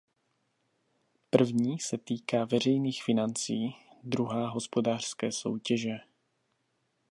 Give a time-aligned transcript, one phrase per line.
[1.29, 5.97] První se týká veřejných financí, druhá hospodářské soutěže.